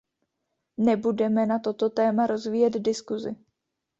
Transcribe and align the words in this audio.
Nebudeme 0.87 1.43
na 1.51 1.57
toto 1.65 1.85
téma 1.99 2.23
rozvíjet 2.31 2.73
diskusi. 2.87 3.31